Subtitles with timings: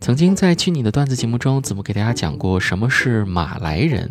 [0.00, 4.10] 曾经在去你的段子节目中，子木给大家讲过什么是马来人，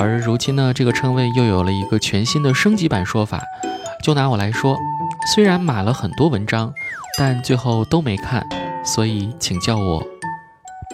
[0.00, 3.42] 而如今呢，这个称谓又有了一个全新的升级版说法。
[4.00, 4.78] 就拿我来说，
[5.34, 6.72] 虽然码了很多文章，
[7.18, 8.46] 但最后都没看，
[8.84, 10.06] 所以请叫我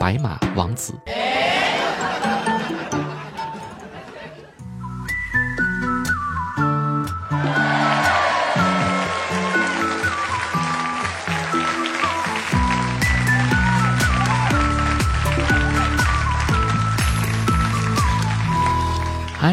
[0.00, 0.94] 白马王子。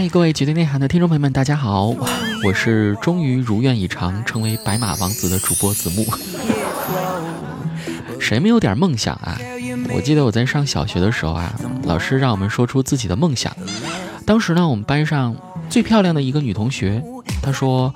[0.02, 1.96] 嗨，各位绝对内涵的听众朋友们，大家好，
[2.44, 6.04] 我是终于如愿以偿成为白马王子的主播子木。
[8.20, 9.38] 谁没有点梦想啊？
[9.94, 13.56] 我记得我在上小学的时候啊，老师让我们说出自己的梦想。
[14.26, 15.36] 当时呢，我们班上
[15.70, 17.04] 最漂亮的一个女同学，
[17.44, 17.94] 她说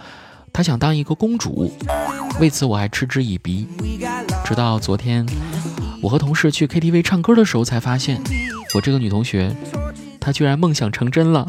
[0.54, 1.74] 她想当一个公主，
[2.40, 3.68] 为此我还嗤之以鼻。
[4.46, 5.26] 直到昨天，
[6.04, 8.22] 我和同事去 KTV 唱歌的时候，才发现
[8.76, 9.56] 我这个女同学，
[10.26, 11.46] 他居然梦想成真了。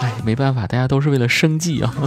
[0.00, 1.92] 哎，没办法，大家都是为了生计啊。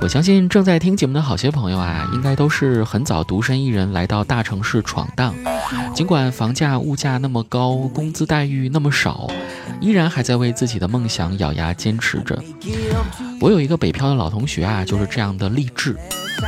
[0.00, 5.32] 我相信正在听节目的好些朋友啊，应该都是很早独身一人来到大城市闯荡。
[5.94, 9.28] 尽管房价、物价那么高，工资待遇那么少，
[9.80, 12.42] 依然还在为自己的梦想咬牙坚持着。
[13.40, 15.96] 我有一个北漂的老同学啊，就是这样的励志。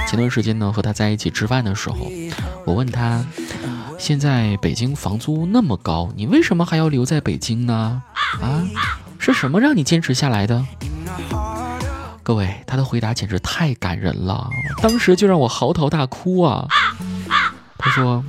[0.07, 2.11] 前段时间呢，和他在一起吃饭的时候，
[2.65, 3.25] 我问他
[3.99, 8.03] ：“现在北京房租那么高，你为什么还要留在北京呢？
[8.41, 8.65] 啊，
[9.19, 10.65] 是什么让你坚持下来的？”
[12.23, 14.51] 各位，他的回答简直太感人了，
[14.83, 16.69] 当时就让我嚎啕大哭啊！
[17.79, 18.23] 他说：“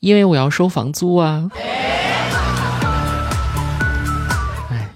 [0.00, 1.50] 因为我要收房租啊！”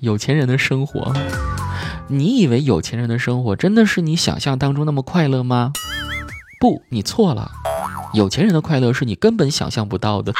[0.02, 1.12] 有钱人的生活。
[2.08, 5.72] 你以为有钱人的生活真的是你想象当中那么快乐吗？
[6.58, 7.52] 不，你错了。
[8.12, 10.34] 有钱人的快乐是你根本想象不到的。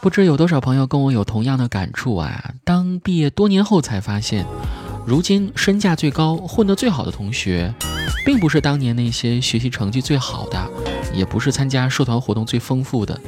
[0.00, 2.52] 不知有多少朋友跟我有同样的感触啊？
[2.64, 4.46] 当毕业多年后才发现。
[5.04, 7.74] 如今身价最高、混得最好的同学，
[8.26, 10.70] 并不是当年那些学习成绩最好的，
[11.14, 13.18] 也不是参加社团活动最丰富的，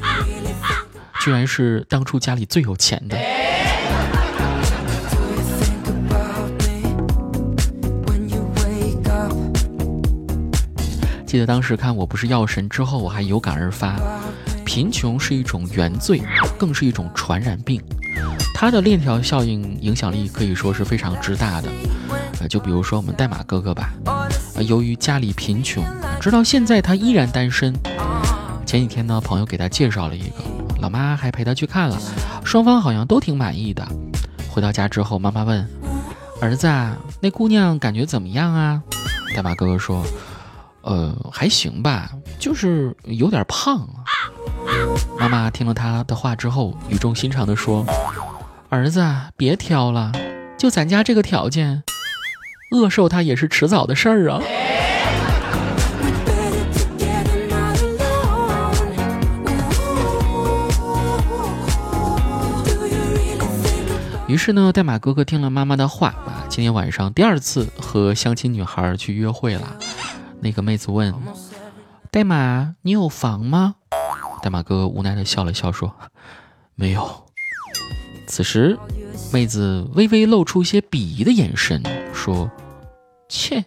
[1.20, 3.16] 居然是当初家里最有钱的。
[11.26, 13.96] 记得当时看《我不是药神》之后，我还有感而发：
[14.64, 16.22] 贫穷是一种原罪，
[16.58, 17.80] 更是一种传染病。
[18.54, 21.68] 它的链条效应影响力可以说是非常之大的，
[22.40, 23.92] 呃，就比如说我们代码哥哥吧，
[24.54, 25.82] 呃，由于家里贫穷，
[26.20, 27.74] 直到现在他依然单身。
[28.66, 30.36] 前几天呢，朋友给他介绍了一个，
[30.80, 31.98] 老妈还陪他去看了，
[32.44, 33.86] 双方好像都挺满意的。
[34.50, 35.66] 回到家之后，妈妈问
[36.40, 38.82] 儿子啊，那姑娘感觉怎么样啊？
[39.34, 40.04] 代码哥哥说，
[40.82, 43.88] 呃，还行吧，就是有点胖。
[45.18, 47.84] 妈妈听了他的话之后，语重心长地说。
[48.68, 49.04] 儿子，
[49.36, 50.12] 别挑了，
[50.56, 51.82] 就咱家这个条件，
[52.70, 54.40] 饿瘦他也是迟早的事儿啊。
[64.28, 69.76] 于是呢，代码哥哥听了妈妈的话啊，今天晚上第二次和相亲女孩去约会了。
[70.40, 71.12] 那个妹子问
[72.12, 73.74] ：“代码，你有房吗？”
[74.42, 75.94] 代码哥无奈的笑了笑说
[76.74, 77.26] ：“没有。”
[78.26, 78.78] 此时，
[79.32, 81.82] 妹子微微露出一些鄙夷的眼神，
[82.14, 82.50] 说
[83.28, 83.64] ：“切，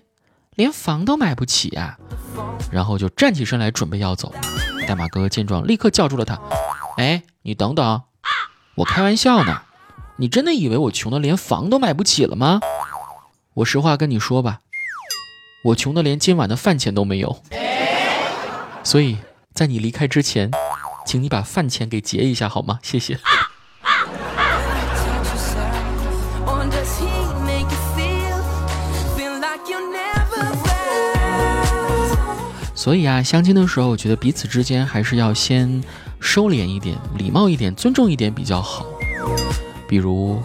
[0.56, 1.98] 连房都买不起啊！”
[2.72, 4.34] 然后就站起身来准备要走。
[4.88, 6.40] 代码哥见状，立刻叫住了他
[6.98, 8.02] ：“哎，你等等，
[8.76, 9.62] 我开玩笑呢。
[10.18, 12.60] 你真的以为我穷的连房都买不起了吗？
[13.56, 14.60] 我实话跟你说吧，
[15.66, 17.42] 我穷的连今晚的饭钱都没有。
[18.84, 19.18] 所以
[19.54, 20.52] 在你离开之前，
[21.06, 22.80] 请你把饭钱给结一下好吗？
[22.82, 23.20] 谢谢。”
[32.76, 35.82] 所以啊，相亲的时候，我觉得彼此之间还是要先
[36.20, 38.86] 收敛一点、礼貌一点、尊重一点比较好。
[39.88, 40.42] 比如，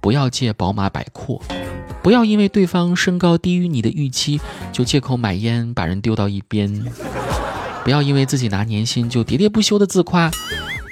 [0.00, 1.40] 不要借宝马摆阔，
[2.02, 4.40] 不要因为对方身高低于你的预期，
[4.72, 6.68] 就借口买烟把人丢到一边；
[7.88, 10.30] 不要因为自己拿年薪就喋喋不休的自夸，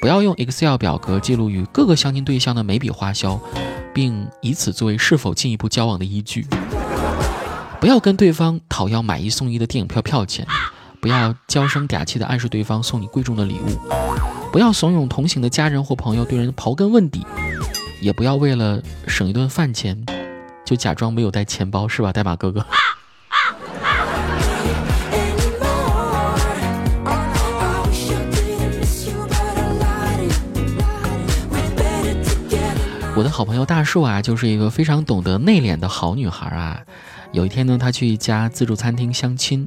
[0.00, 3.38] 不要用 Excel 表格记录与各个相亲对象的每笔花销，
[3.92, 6.46] 并以此作为是否进一步交往的依据。
[7.78, 10.46] 不要跟对方讨要买一送一的电影票票钱，
[10.98, 13.78] 不要娇声嗲气的暗示对方送你贵重的礼物，
[14.50, 17.26] 不要怂恿同行的家人或朋友对人刨根问底，
[18.00, 20.02] 也不要为了省一顿饭钱，
[20.64, 22.64] 就假装没有带钱包，是吧，代码哥哥？
[33.36, 36.80] 好朋友大树啊，就是一个非常懂得内敛的好女孩啊。
[37.32, 39.62] 有一天呢，她去一家自助餐厅相亲，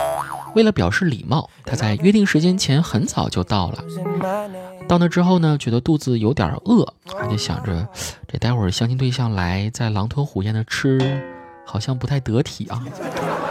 [0.56, 3.84] 为了表示礼貌，她在约定时间前很早就到了。
[4.88, 7.88] 到那之后呢，觉得肚子有点饿，她就想着，
[8.28, 11.22] 这待会儿相亲对象来再狼吞虎咽的吃，
[11.64, 12.84] 好像不太得体啊，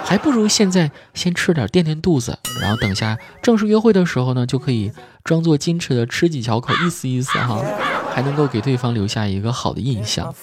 [0.09, 4.91] 还不如现在先吃点垫垫肚子，然后等下正式约会的时候呢，就可以
[5.23, 7.63] 装作矜持的吃几小口，意思意思哈。
[8.11, 10.35] 还能够给对方留下一个好的印象。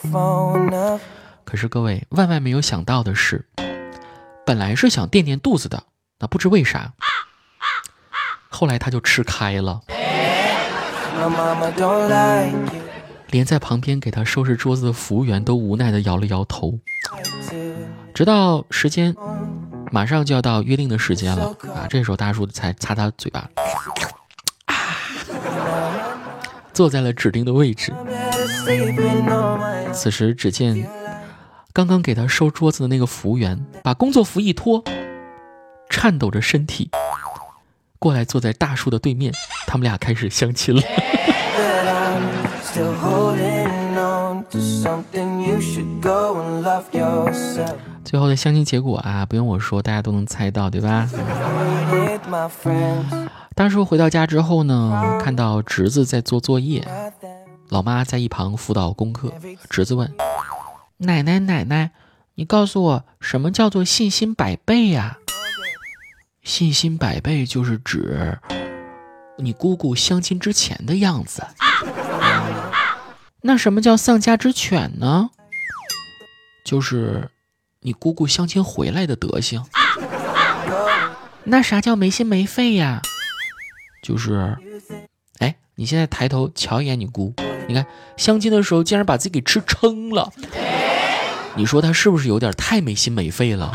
[1.44, 3.48] 可是各位万万没有想到的是，
[4.46, 5.82] 本来是想垫垫肚子的，
[6.20, 6.94] 那不知为啥，
[8.50, 9.82] 后来他就吃开了，
[13.32, 16.80] 连在旁边给他收拾桌子的服务员都无奈的摇了摇头。
[18.14, 19.14] 直到时间
[19.96, 23.50] 马上就要到约定的时间了啊，这时候大叔才擦擦嘴巴。
[26.74, 27.94] 坐在了指定的位置。
[29.94, 30.86] 此时，只见
[31.72, 34.84] 刚刚给他收桌子的那个服务员把工作服一脱，
[35.90, 36.92] 颤抖着身体
[37.98, 39.32] 过来坐在大叔的对面，
[39.66, 40.82] 他们俩开始相亲了。
[48.04, 51.10] 最后的相亲结果啊，不用我说，大家都能猜到，对吧？
[53.56, 56.86] 大叔回到家之后呢，看到侄子在做作业，
[57.70, 59.32] 老妈在一旁辅导功课。
[59.70, 60.14] 侄子问
[60.98, 61.92] ：“奶奶，奶奶，
[62.36, 65.18] 你告诉我，什么叫做信心百倍呀
[66.44, 68.38] ？”“信心百倍就是指
[69.38, 71.42] 你姑姑相亲之前的样子。
[73.48, 75.30] ”“那什么叫丧家之犬呢
[76.66, 77.30] ？”“就是
[77.82, 79.64] 你姑姑相亲回来的德行。
[81.46, 83.04] ”“那啥叫没心没肺呀？”
[84.02, 84.58] 就是，
[85.38, 87.36] 哎，你现在抬头瞧一眼你姑，
[87.68, 87.86] 你看
[88.18, 90.34] 相亲的时候竟然把自己给吃撑了，
[91.56, 93.72] 你说他是不是有点太没心没肺了？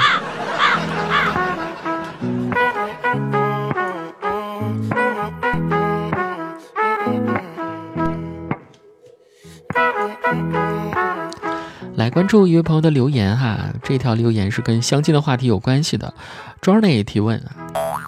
[12.00, 16.14] 来关注一位朋友的留言哈，这条留言是跟相亲的话题有关系的。
[16.62, 17.38] Johnny 提问，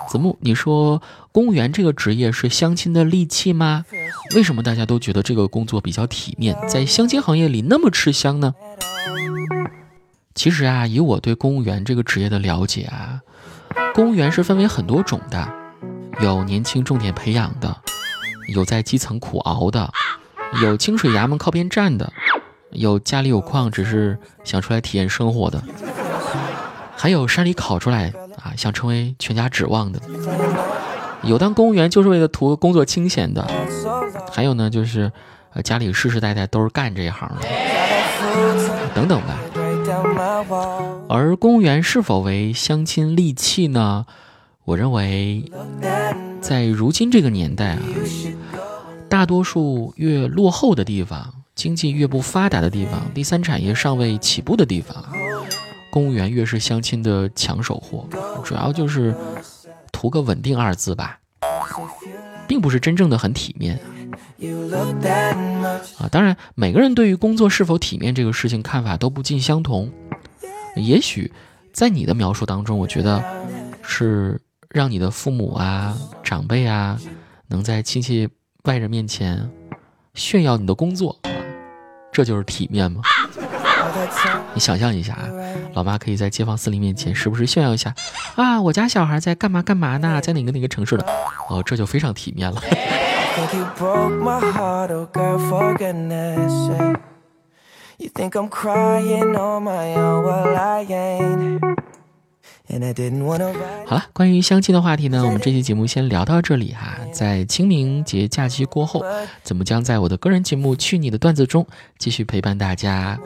[0.08, 1.02] 子木，你说。
[1.30, 3.86] 公务员这个职业是相亲的利器吗？
[4.34, 8.54] 为什么大家都觉得这个工作比较体面，在相亲行业里那么吃香呢？
[10.34, 13.20] 其实啊，以我对公务员这个职业的了解啊，
[13.94, 15.48] 公务员是分为很多种的，
[16.20, 17.74] 有年轻重点培养的，
[18.54, 19.90] 有在基层苦熬的，
[20.62, 22.12] 有清水衙门靠边站的，
[22.72, 25.62] 有家里有矿只是想出来体验生活的，
[26.96, 30.00] 还有山里考出来啊想成为全家指望的。
[31.22, 33.48] 有当公务员就是为了图工作清闲的，
[34.32, 35.12] 还有呢，就是
[35.52, 37.46] 呃家里世世代代都是干这一行的，
[38.94, 39.38] 等等吧。
[41.08, 44.06] 而公务员是否为相亲利器呢？
[44.64, 45.44] 我认为，
[46.40, 47.80] 在如今这个年代啊，
[49.08, 55.04] 大多数越落后的地方，经济越不发达的地方，第三产业尚未起步的地方，
[55.90, 58.08] 公务员越是相亲的抢手货，
[58.44, 59.14] 主要就是。
[59.94, 61.20] 图个稳定二字吧，
[62.48, 63.78] 并不是真正的很体面
[65.96, 66.08] 啊。
[66.10, 69.88] 当然，每个人对于工作是否体面这个事情看法都不尽相同。
[70.74, 71.30] 也许
[71.72, 73.22] 在你的描述当中，我觉得
[73.80, 74.40] 是
[74.70, 76.98] 让你的父母啊、长辈啊，
[77.46, 78.28] 能在亲戚
[78.64, 79.48] 外人面前
[80.14, 81.16] 炫耀你的工作，
[82.12, 83.00] 这就是体面吗？
[84.54, 85.26] 你想象一下啊，
[85.74, 87.94] 老妈可以在街坊四邻面前时不时炫耀一下，
[88.36, 91.04] 啊，我家小孩在干嘛干嘛呢，在哪个哪个城市呢？
[91.48, 92.60] 哦，这就非常体面了。
[102.68, 103.42] and i didn't want
[103.86, 106.96] 好了关于相亲的话题呢我们这期节目先聊到这里哈。
[107.12, 109.04] 在清明节假期过后
[109.42, 111.66] 怎么将在我的个人节目去你的段子中
[111.98, 113.18] 继续陪伴大家？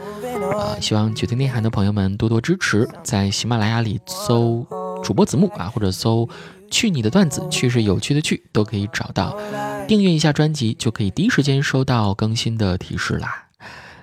[0.52, 4.66] 啊希望觉得内涵的朋友们多多支持在喜马拉雅里搜
[5.02, 6.28] 主播子木啊或者搜
[6.70, 9.38] 去你的段子去是有趣的去都可以找到。
[9.86, 13.46] 订阅一下专辑就可以第一时间收到更新的提示啦。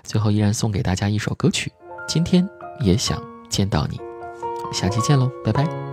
[0.03, 1.71] 最后依然送给大家一首歌曲
[2.07, 2.47] 今天
[2.79, 4.12] 也想见到你。
[4.73, 5.92] 下期见喽拜拜。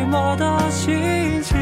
[0.00, 1.58] 寂寞的心情。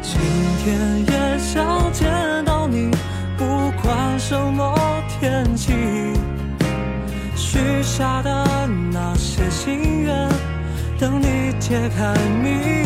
[0.00, 0.20] 今
[0.62, 2.92] 天也想见到你
[3.36, 3.44] 不
[3.82, 5.72] 管什么天气
[7.34, 10.28] 许下的那些心愿
[10.96, 12.85] 等你解开谜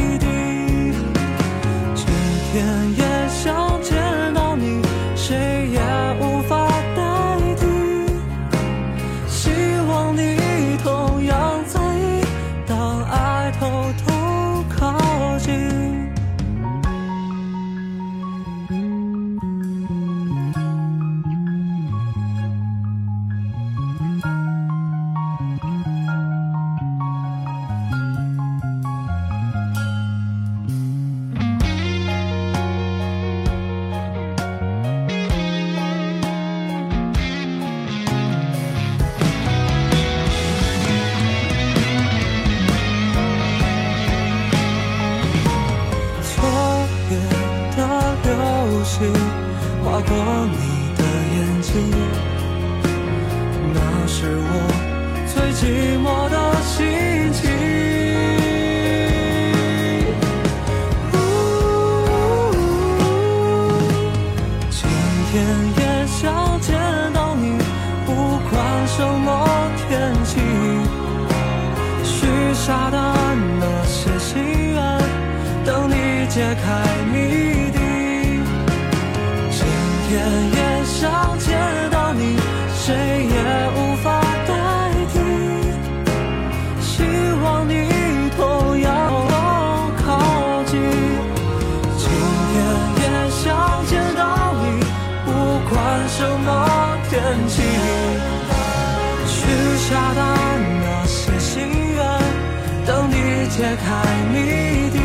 [103.61, 103.85] 揭开
[104.33, 104.99] 谜底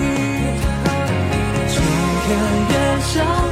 [1.68, 1.78] 今
[2.24, 2.30] 天
[2.72, 3.45] 也想